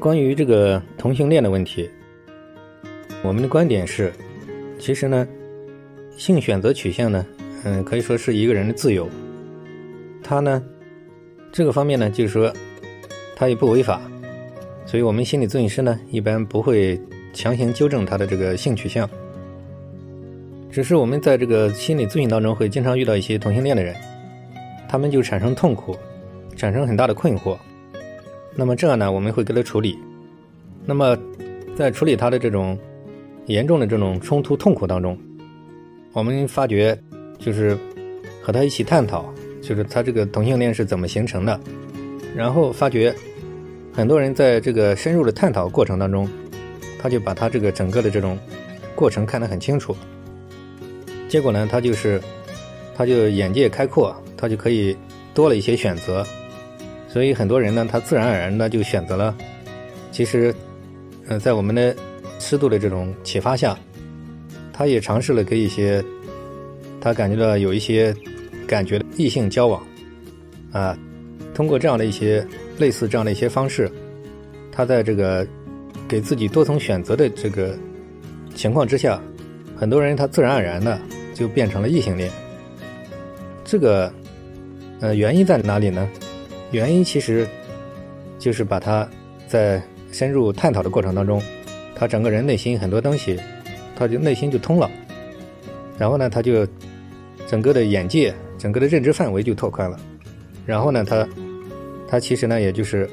[0.00, 1.88] 关于这个同性恋的问题，
[3.22, 4.12] 我们的观点是，
[4.78, 5.26] 其实呢，
[6.16, 7.24] 性选择取向呢，
[7.64, 9.08] 嗯，可以说是一个人的自由。
[10.22, 10.62] 他呢，
[11.52, 12.52] 这个方面呢，就是说，
[13.36, 14.02] 他也不违法，
[14.84, 17.00] 所以我们心理咨询师呢，一般不会
[17.32, 19.08] 强行纠正他的这个性取向。
[20.70, 23.94] 只是我们在这个心理咨询当中，会经常遇到一些同性恋的人，
[24.88, 25.96] 他们就产生痛苦，
[26.56, 27.56] 产生很大的困惑。
[28.56, 29.98] 那么这样呢，我们会给他处理。
[30.86, 31.16] 那么，
[31.76, 32.78] 在处理他的这种
[33.46, 35.18] 严重的这种冲突痛苦当中，
[36.12, 36.96] 我们发觉
[37.38, 37.76] 就是
[38.42, 41.58] 和他一起探讨，就是他这个同性恋是怎么形成的。
[42.36, 43.14] 然后发觉
[43.92, 46.28] 很多人在这个深入的探讨过程当中，
[47.00, 48.38] 他就把他这个整个的这种
[48.94, 49.96] 过程看得很清楚。
[51.28, 52.20] 结果呢，他就是
[52.94, 54.96] 他就眼界开阔，他就可以
[55.32, 56.24] 多了一些选择。
[57.14, 59.32] 所以很多人呢，他自然而然的就选择了。
[60.10, 60.52] 其实，
[61.28, 61.94] 呃，在我们的
[62.40, 63.78] 适度的这种启发下，
[64.72, 66.04] 他也尝试了跟一些
[67.00, 68.12] 他感觉到有一些
[68.66, 69.80] 感觉的异性交往，
[70.72, 70.98] 啊，
[71.54, 72.44] 通过这样的一些
[72.78, 73.88] 类似这样的一些方式，
[74.72, 75.46] 他在这个
[76.08, 77.78] 给自己多重选择的这个
[78.56, 79.22] 情况之下，
[79.76, 80.98] 很多人他自然而然的
[81.32, 82.28] 就变成了异性恋。
[83.64, 84.12] 这个，
[84.98, 86.08] 呃，原因在哪里呢？
[86.74, 87.46] 原因其实
[88.36, 89.08] 就是把他
[89.46, 89.80] 在
[90.10, 91.40] 深入探讨的过程当中，
[91.94, 93.38] 他整个人内心很多东西，
[93.94, 94.90] 他就内心就通了，
[95.96, 96.66] 然后呢，他就
[97.46, 99.96] 整个的眼界、整个的认知范围就拓宽了，
[100.66, 101.28] 然后呢，他
[102.08, 103.08] 他其实呢，也就是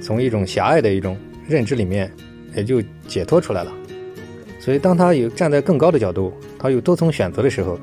[0.00, 2.10] 从一种狭隘的一种认知里面，
[2.54, 3.70] 也就解脱出来了。
[4.58, 7.78] 所以，当他有站在更高的角度，他有多重选择的时候，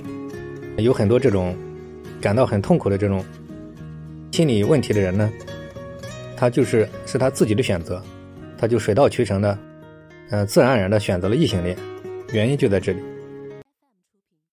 [0.78, 1.56] 有很多这种
[2.20, 3.24] 感到很痛苦的这种。
[4.34, 5.32] 心理问题的人呢，
[6.36, 8.02] 他就是是他自己的选择，
[8.58, 9.60] 他就水到渠成的，
[10.32, 11.78] 呃，自然而然的选择了异性恋，
[12.32, 13.00] 原因就在这里。